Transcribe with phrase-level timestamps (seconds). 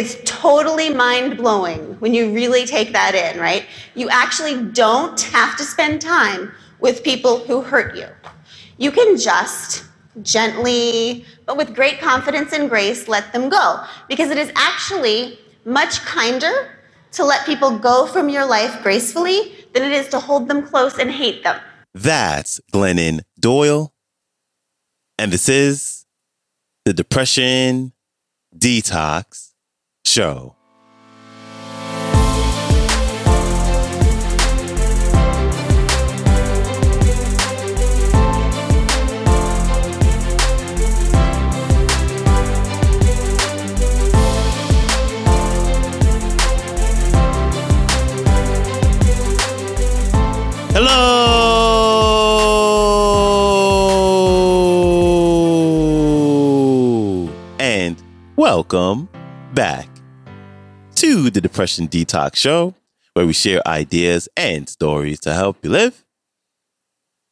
[0.00, 3.66] It's totally mind blowing when you really take that in, right?
[3.94, 8.06] You actually don't have to spend time with people who hurt you.
[8.78, 9.84] You can just
[10.22, 13.84] gently, but with great confidence and grace, let them go.
[14.08, 16.78] Because it is actually much kinder
[17.12, 20.98] to let people go from your life gracefully than it is to hold them close
[20.98, 21.60] and hate them.
[21.92, 23.92] That's Glennon Doyle.
[25.18, 26.06] And this is
[26.86, 27.92] the Depression
[28.56, 29.49] Detox
[30.04, 30.56] Show.
[56.40, 58.02] Hello and
[58.36, 59.08] welcome
[59.54, 59.88] back
[60.94, 62.74] to the Depression Detox Show,
[63.14, 66.04] where we share ideas and stories to help you live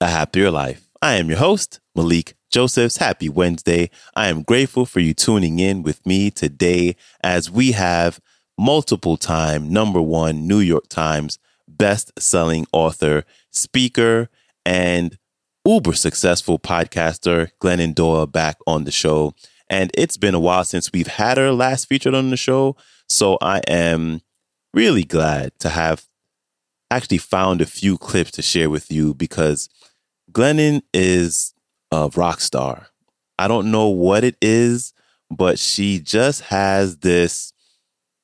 [0.00, 0.88] a happier life.
[1.00, 2.98] I am your host, Malikee Josephs.
[2.98, 3.88] Happy Wednesday.
[4.14, 8.20] I am grateful for you tuning in with me today as we have
[8.58, 14.28] multiple time number one New York Times best selling author, speaker,
[14.66, 15.18] and
[15.64, 19.34] uber successful podcaster, Glennon Doyle, back on the show.
[19.72, 22.76] And it's been a while since we've had her last featured on the show.
[23.08, 24.20] So I am
[24.74, 26.04] really glad to have
[26.90, 29.70] actually found a few clips to share with you because
[30.30, 31.54] Glennon is
[31.90, 32.88] a rock star.
[33.38, 34.92] I don't know what it is,
[35.30, 37.54] but she just has this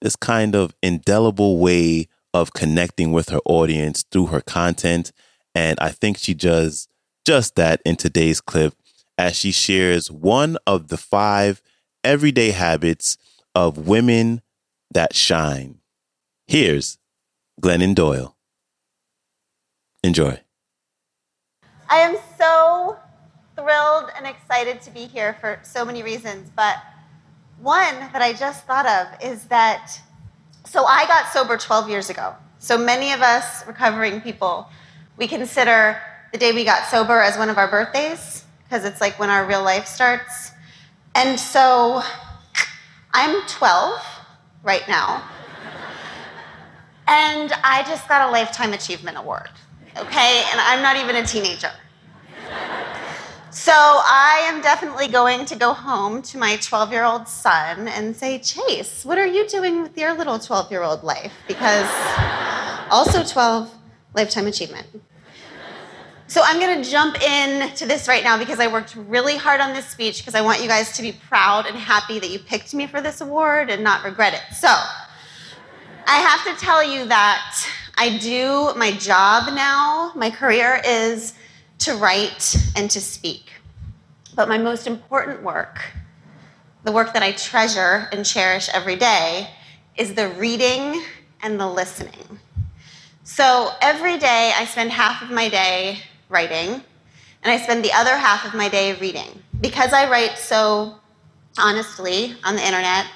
[0.00, 5.10] this kind of indelible way of connecting with her audience through her content.
[5.56, 6.86] And I think she does
[7.24, 8.74] just that in today's clip
[9.18, 11.62] as she shares one of the five
[12.04, 13.16] everyday habits
[13.54, 14.42] of women
[14.90, 15.78] that shine.
[16.46, 16.98] Here's
[17.60, 18.36] Glennon Doyle.
[20.02, 20.40] Enjoy.
[21.88, 22.98] I am so
[23.54, 26.76] thrilled and excited to be here for so many reasons, but
[27.60, 30.00] one that I just thought of is that
[30.64, 32.34] so I got sober 12 years ago.
[32.58, 34.68] So many of us recovering people,
[35.16, 36.00] we consider
[36.32, 38.41] the day we got sober as one of our birthdays
[38.72, 40.52] because it's like when our real life starts.
[41.14, 42.00] And so
[43.12, 44.02] I'm 12
[44.62, 45.22] right now.
[47.06, 49.50] And I just got a Lifetime Achievement Award,
[49.98, 50.44] okay?
[50.50, 51.70] And I'm not even a teenager.
[53.50, 58.16] So I am definitely going to go home to my 12 year old son and
[58.16, 61.34] say, Chase, what are you doing with your little 12 year old life?
[61.46, 61.90] Because
[62.90, 63.70] also 12,
[64.14, 64.86] lifetime achievement.
[66.32, 69.60] So I'm going to jump in to this right now because I worked really hard
[69.60, 72.38] on this speech because I want you guys to be proud and happy that you
[72.38, 74.56] picked me for this award and not regret it.
[74.56, 74.68] So
[76.06, 80.12] I have to tell you that I do my job now.
[80.16, 81.34] My career is
[81.80, 83.52] to write and to speak.
[84.34, 85.84] But my most important work,
[86.84, 89.50] the work that I treasure and cherish every day,
[89.98, 91.02] is the reading
[91.42, 92.40] and the listening.
[93.22, 95.98] So every day I spend half of my day
[96.32, 96.82] writing,
[97.42, 99.42] and I spend the other half of my day reading.
[99.60, 100.96] Because I write so
[101.58, 103.06] honestly on the internet,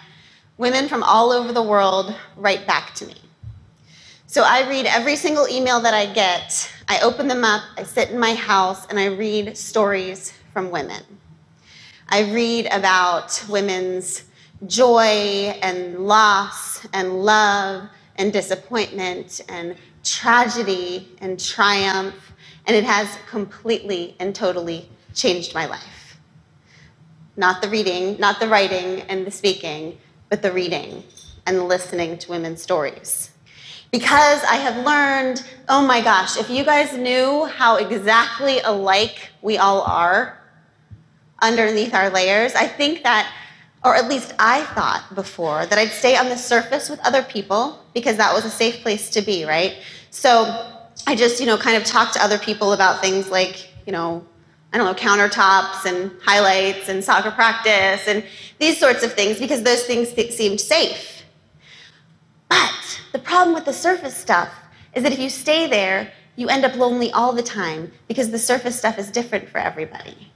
[0.59, 3.16] women from all over the world write back to me.
[4.28, 6.71] So I read every single email that I get.
[6.88, 11.03] I open them up, I sit in my house, and I read stories from women.
[12.09, 14.25] I read about women's
[14.66, 22.32] joy and loss and love and disappointment and tragedy and triumph,
[22.66, 26.19] and it has completely and totally changed my life.
[27.37, 31.05] Not the reading, not the writing and the speaking, but the reading
[31.47, 33.31] and listening to women's stories
[33.91, 39.59] because I have learned oh my gosh, if you guys knew how exactly alike we
[39.59, 40.38] all are
[41.41, 43.32] underneath our layers, I think that,
[43.84, 47.85] or at least I thought before, that I'd stay on the surface with other people
[47.94, 49.79] because that was a safe place to be, right?
[50.11, 50.75] So
[51.06, 54.25] I just, you know, kind of talk to other people about things like, you know,
[54.73, 58.25] I don't know, countertops and highlights and soccer practice and
[58.58, 61.25] these sorts of things because those things th- seemed safe.
[62.49, 64.50] But the problem with the surface stuff
[64.94, 68.38] is that if you stay there, you end up lonely all the time because the
[68.38, 70.32] surface stuff is different for everybody.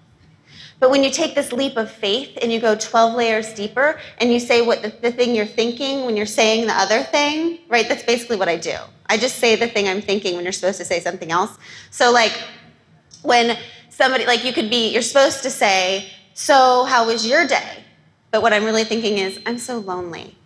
[0.78, 4.32] But when you take this leap of faith and you go 12 layers deeper and
[4.32, 7.86] you say what the, the, thing you're thinking when you're saying the other thing, right?
[7.86, 8.76] That's basically what I do.
[9.10, 11.58] I just say the thing I'm thinking when you're supposed to say something else.
[11.90, 12.32] So, like,
[13.22, 13.58] when
[13.90, 17.84] somebody, like, you could be, you're supposed to say, So, how was your day?
[18.30, 20.36] But what I'm really thinking is, I'm so lonely.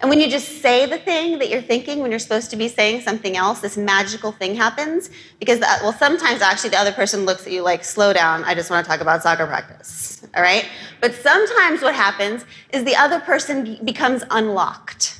[0.00, 2.68] And when you just say the thing that you're thinking when you're supposed to be
[2.68, 5.10] saying something else, this magical thing happens.
[5.38, 8.54] Because, the, well, sometimes actually the other person looks at you like, slow down, I
[8.54, 10.26] just want to talk about soccer practice.
[10.34, 10.66] All right?
[11.00, 15.19] But sometimes what happens is the other person becomes unlocked,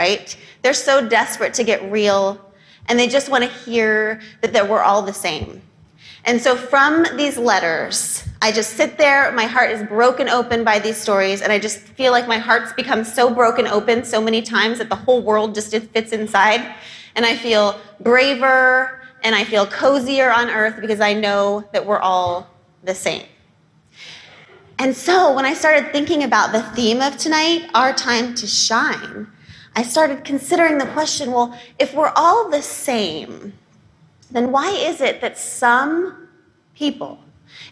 [0.00, 0.34] right?
[0.62, 2.40] They're so desperate to get real,
[2.88, 5.60] and they just want to hear that, that we're all the same.
[6.24, 10.78] And so from these letters, I just sit there, my heart is broken open by
[10.78, 14.40] these stories, and I just feel like my heart's become so broken open so many
[14.40, 16.62] times that the whole world just fits inside.
[17.14, 21.98] And I feel braver and I feel cozier on earth because I know that we're
[21.98, 22.48] all
[22.84, 23.26] the same.
[24.78, 29.26] And so when I started thinking about the theme of tonight, our time to shine,
[29.76, 33.52] I started considering the question well, if we're all the same,
[34.30, 36.28] then why is it that some
[36.74, 37.18] people,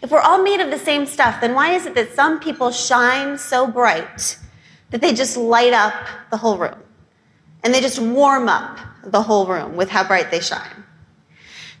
[0.01, 2.71] if we're all made of the same stuff, then why is it that some people
[2.71, 4.37] shine so bright
[4.91, 5.93] that they just light up
[6.31, 6.81] the whole room?
[7.63, 10.83] And they just warm up the whole room with how bright they shine.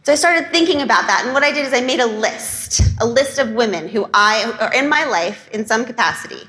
[0.03, 2.81] So I started thinking about that, and what I did is I made a list,
[2.99, 6.41] a list of women who I are in my life in some capacity,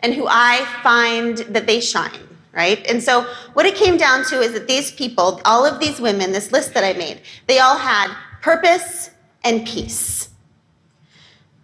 [0.00, 2.84] and who I find that they shine right?
[2.86, 3.22] And so
[3.52, 6.74] what it came down to is that these people, all of these women, this list
[6.74, 9.10] that I made, they all had purpose
[9.44, 10.28] and peace.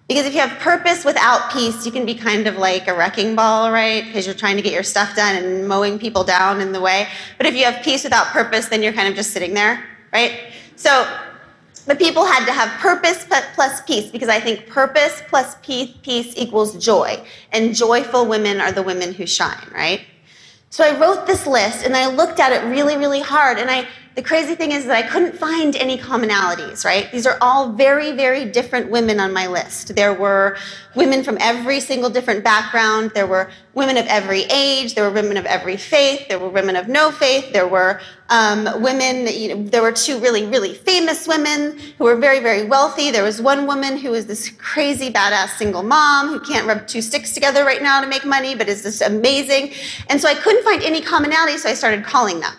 [0.06, 3.34] Because if you have purpose without peace, you can be kind of like a wrecking
[3.34, 4.04] ball, right?
[4.04, 7.08] Because you're trying to get your stuff done and mowing people down in the way.
[7.38, 9.82] But if you have peace without purpose, then you're kind of just sitting there,
[10.12, 10.52] right?
[10.76, 11.10] So
[11.86, 16.84] the people had to have purpose plus peace because I think purpose plus peace, equals
[16.84, 17.24] joy.
[17.50, 20.02] And joyful women are the women who shine, right?
[20.74, 23.58] So I wrote this list and I looked at it really, really hard.
[23.58, 27.10] And I, the crazy thing is that I couldn't find any commonalities, right?
[27.10, 29.96] These are all very, very different women on my list.
[29.96, 30.56] There were
[30.94, 33.10] women from every single different background.
[33.12, 34.94] There were women of every age.
[34.94, 36.28] There were women of every faith.
[36.28, 37.52] There were women of no faith.
[37.52, 42.16] There were um, women, you know, there were two really, really famous women who were
[42.16, 43.10] very, very wealthy.
[43.10, 47.02] There was one woman who was this crazy, badass single mom who can't rub two
[47.02, 49.72] sticks together right now to make money, but is just amazing.
[50.08, 52.54] And so I couldn't find any commonality, so I started calling them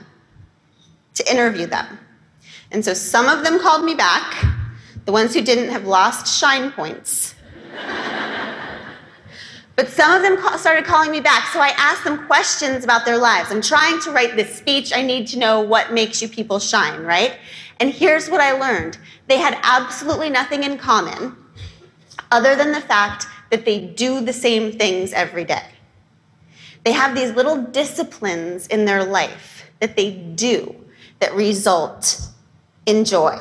[1.15, 2.00] to interview them.
[2.71, 4.45] And so some of them called me back.
[5.06, 7.35] The ones who didn't have lost shine points.
[9.75, 13.17] But some of them started calling me back, so I asked them questions about their
[13.17, 13.51] lives.
[13.51, 14.94] I'm trying to write this speech.
[14.95, 17.38] I need to know what makes you people shine, right?
[17.79, 18.97] And here's what I learned
[19.27, 21.35] they had absolutely nothing in common
[22.31, 25.65] other than the fact that they do the same things every day.
[26.85, 30.84] They have these little disciplines in their life that they do
[31.19, 32.21] that result
[32.85, 33.39] in joy.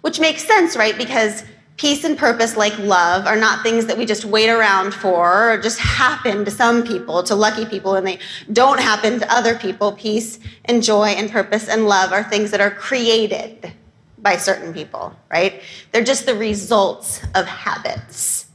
[0.00, 0.96] Which makes sense, right?
[0.96, 1.44] Because
[1.76, 5.58] peace and purpose, like love, are not things that we just wait around for or
[5.58, 8.18] just happen to some people, to lucky people, and they
[8.52, 9.92] don't happen to other people.
[9.92, 13.72] Peace and joy and purpose and love are things that are created
[14.18, 15.62] by certain people, right?
[15.92, 18.46] They're just the results of habits.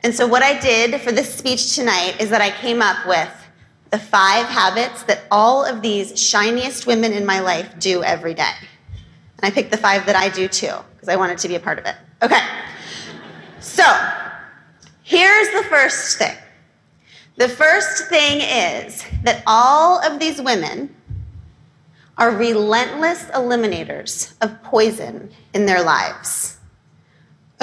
[0.00, 3.30] And so, what I did for this speech tonight is that I came up with
[3.94, 8.50] the five habits that all of these shiniest women in my life do every day.
[9.38, 11.60] And I picked the five that I do too, because I wanted to be a
[11.60, 11.94] part of it.
[12.20, 12.44] Okay.
[13.60, 13.84] So,
[15.04, 16.36] here's the first thing.
[17.36, 20.92] The first thing is that all of these women
[22.18, 26.56] are relentless eliminators of poison in their lives.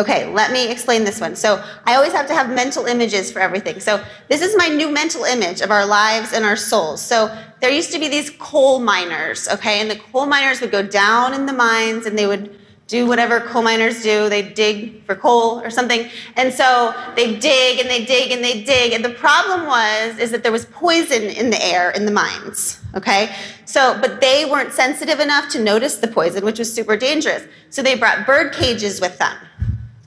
[0.02, 1.36] Okay, let me explain this one.
[1.36, 3.80] So, I always have to have mental images for everything.
[3.80, 7.00] So, this is my new mental image of our lives and our souls.
[7.06, 10.82] So, there used to be these coal miners, okay, and the coal miners would go
[10.82, 12.58] down in the mines and they would
[12.92, 14.28] do whatever coal miners do.
[14.28, 16.10] They dig for coal or something.
[16.36, 18.92] And so they dig and they dig and they dig.
[18.92, 22.82] And the problem was is that there was poison in the air in the mines.
[22.94, 23.34] Okay?
[23.64, 27.44] So, but they weren't sensitive enough to notice the poison, which was super dangerous.
[27.70, 29.38] So they brought bird cages with them,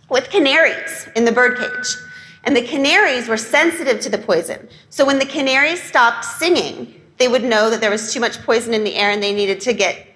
[0.09, 1.97] with canaries in the bird cage.
[2.45, 4.69] And the canaries were sensitive to the poison.
[4.91, 8.75] So when the canaries stopped singing, they would know that there was too much poison
[8.75, 10.07] in the air and they needed to get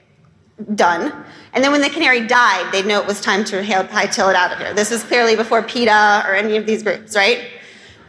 [0.75, 1.25] done.
[1.52, 4.52] And then when the canary died, they'd know it was time to hightail it out
[4.52, 4.75] of here.
[4.75, 7.49] This was clearly before PETA or any of these groups, right?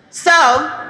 [0.10, 0.89] So,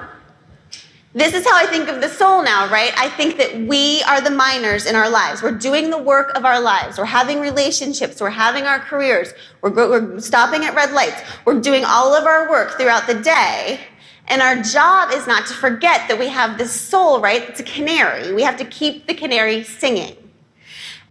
[1.13, 2.91] this is how I think of the soul now, right?
[2.95, 5.41] I think that we are the miners in our lives.
[5.41, 6.99] We're doing the work of our lives.
[6.99, 8.21] We're having relationships.
[8.21, 9.33] We're having our careers.
[9.61, 11.19] We're, we're stopping at red lights.
[11.45, 13.79] We're doing all of our work throughout the day.
[14.27, 17.41] And our job is not to forget that we have this soul, right?
[17.49, 18.31] It's a canary.
[18.31, 20.15] We have to keep the canary singing.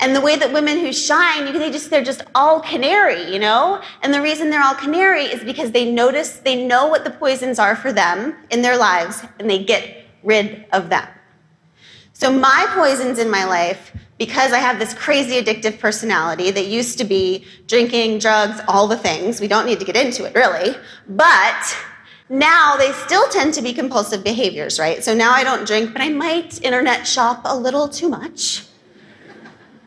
[0.00, 3.40] And the way that women who shine, you they just they're just all canary, you
[3.40, 3.82] know?
[4.02, 7.58] And the reason they're all canary is because they notice, they know what the poisons
[7.58, 11.06] are for them in their lives, and they get rid of them.
[12.12, 16.98] So, my poisons in my life, because I have this crazy addictive personality that used
[16.98, 20.76] to be drinking, drugs, all the things, we don't need to get into it really,
[21.08, 21.76] but
[22.28, 25.02] now they still tend to be compulsive behaviors, right?
[25.02, 28.67] So now I don't drink, but I might internet shop a little too much.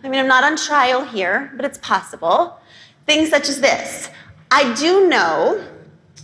[0.03, 2.59] I mean, I'm not on trial here, but it's possible.
[3.05, 4.09] Things such as this.
[4.49, 5.63] I do know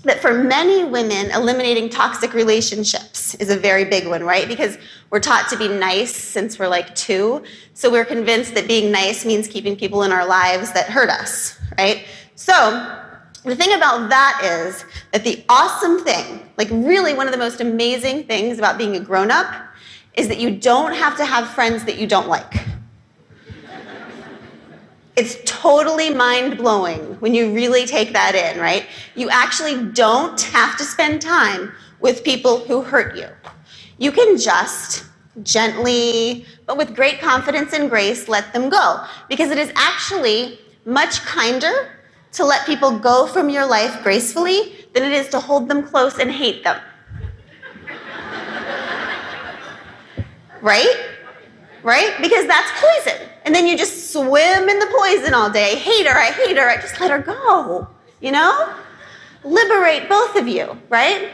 [0.04, 4.48] that for many women, eliminating toxic relationships is a very big one, right?
[4.48, 4.78] Because
[5.10, 7.44] we're taught to be nice since we're like two.
[7.74, 11.60] So we're convinced that being nice means keeping people in our lives that hurt us,
[11.78, 12.06] right?
[12.36, 12.54] So
[13.44, 17.62] the thing about that is that the awesome thing, like really one of the most
[17.62, 19.54] amazing things about being a grown up,
[20.14, 22.66] is that you don't have to have friends that you don't like.
[25.18, 28.86] It's totally mind blowing when you really take that in, right?
[29.16, 33.26] You actually don't have to spend time with people who hurt you.
[33.98, 35.06] You can just
[35.42, 39.04] gently, but with great confidence and grace, let them go.
[39.28, 41.90] Because it is actually much kinder
[42.34, 46.20] to let people go from your life gracefully than it is to hold them close
[46.20, 46.80] and hate them.
[50.62, 51.07] right?
[51.84, 52.16] Right?
[52.22, 53.28] Because that's poison.
[53.46, 55.76] And then you just swim in the poison all day.
[55.76, 57.88] Hate her, I hate her, I just let her go.
[58.20, 58.74] You know?
[59.44, 61.32] Liberate both of you, right?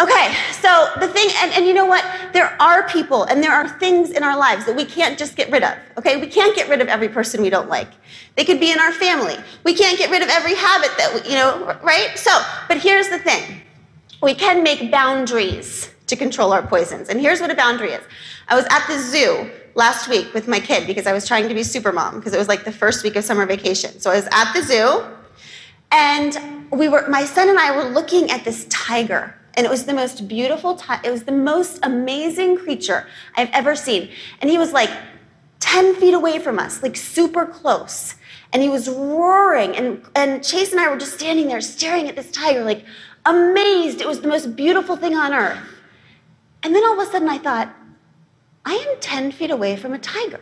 [0.00, 2.04] Okay, so the thing, and, and you know what?
[2.32, 5.50] There are people and there are things in our lives that we can't just get
[5.50, 6.20] rid of, okay?
[6.20, 7.88] We can't get rid of every person we don't like.
[8.36, 9.34] They could be in our family.
[9.64, 12.16] We can't get rid of every habit that, we, you know, right?
[12.16, 12.30] So,
[12.68, 13.60] but here's the thing
[14.22, 17.08] we can make boundaries to control our poisons.
[17.08, 18.02] And here's what a boundary is
[18.48, 21.54] I was at the zoo last week with my kid because I was trying to
[21.54, 24.00] be super mom because it was like the first week of summer vacation.
[24.00, 25.04] So I was at the zoo
[25.92, 29.84] and we were my son and I were looking at this tiger and it was
[29.84, 34.10] the most beautiful ti- it was the most amazing creature I've ever seen.
[34.40, 34.90] And he was like
[35.60, 38.14] 10 feet away from us, like super close.
[38.52, 42.16] And he was roaring and and Chase and I were just standing there staring at
[42.16, 42.84] this tiger like
[43.26, 44.00] amazed.
[44.00, 45.58] It was the most beautiful thing on earth.
[46.62, 47.74] And then all of a sudden I thought,
[48.64, 50.40] I am 10 feet away from a tiger.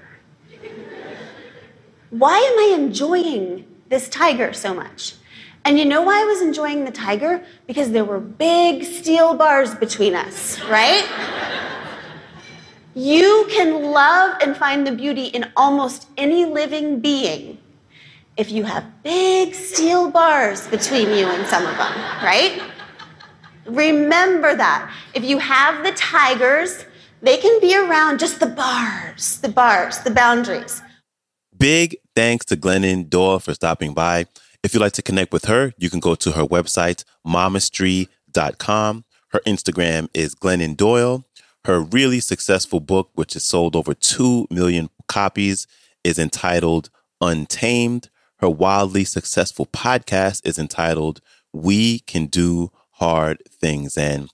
[2.10, 5.14] Why am I enjoying this tiger so much?
[5.64, 7.44] And you know why I was enjoying the tiger?
[7.66, 11.04] Because there were big steel bars between us, right?
[12.96, 17.58] you can love and find the beauty in almost any living being
[18.38, 21.92] if you have big steel bars between you and some of them,
[22.22, 22.62] right?
[23.68, 24.92] Remember that.
[25.14, 26.84] If you have the tigers,
[27.22, 30.82] they can be around just the bars, the bars, the boundaries.
[31.58, 34.26] Big thanks to Glennon Doyle for stopping by.
[34.62, 39.04] If you'd like to connect with her, you can go to her website, momastery.com.
[39.28, 41.24] Her Instagram is Glennon Doyle.
[41.64, 45.66] Her really successful book, which has sold over 2 million copies,
[46.04, 48.10] is entitled Untamed.
[48.38, 51.20] Her wildly successful podcast is entitled
[51.52, 53.96] We Can Do Hard Things.
[53.96, 54.30] And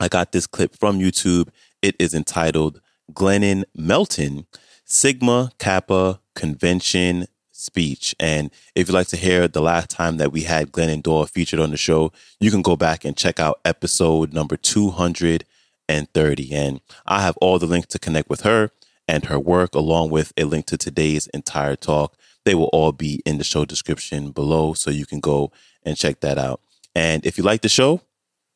[0.00, 1.48] I got this clip from YouTube.
[1.82, 2.80] It is entitled
[3.12, 4.46] Glennon Melton
[4.84, 8.14] Sigma Kappa Convention Speech.
[8.20, 11.60] And if you'd like to hear the last time that we had Glennon Doyle featured
[11.60, 16.54] on the show, you can go back and check out episode number 230.
[16.54, 18.70] And I have all the links to connect with her
[19.08, 22.14] and her work, along with a link to today's entire talk.
[22.44, 25.50] They will all be in the show description below, so you can go
[25.82, 26.60] and check that out.
[26.94, 28.00] And if you like the show,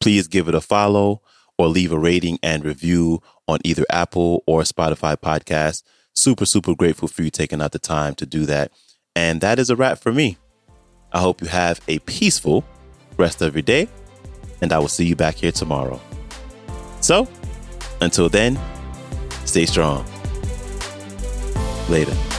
[0.01, 1.23] please give it a follow
[1.59, 5.83] or leave a rating and review on either Apple or Spotify podcast.
[6.15, 8.73] Super, super grateful for you taking out the time to do that.
[9.15, 10.39] And that is a wrap for me.
[11.13, 12.65] I hope you have a peaceful
[13.19, 13.89] rest of your day,
[14.61, 16.01] and I will see you back here tomorrow.
[17.01, 17.29] So,
[18.01, 18.59] until then,
[19.45, 20.07] stay strong.
[21.89, 22.32] Later.